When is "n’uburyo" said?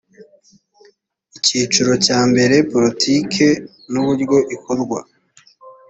3.91-4.37